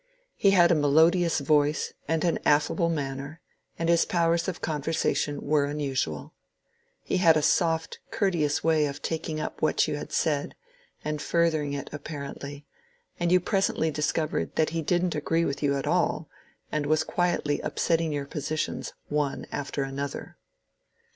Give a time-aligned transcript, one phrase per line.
[0.35, 3.39] He bad a melodious voice and an affable manner,
[3.77, 6.33] and his powers of conversation were unusual.
[7.03, 10.55] He had a soft courteous way of taking up what you had said,
[11.05, 12.65] and furthering it apparently;
[13.19, 16.27] and you presently discovered that he did n't agree with you at all,
[16.71, 20.35] and was quietly upsetting your positions one after an other.